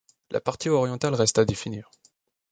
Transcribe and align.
La 0.31 0.41
partie 0.41 0.69
orientale 0.69 1.13
reste 1.13 1.37
à 1.37 1.45
définir. 1.45 1.91